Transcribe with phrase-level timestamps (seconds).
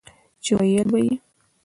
[0.43, 1.13] چې وييل به يې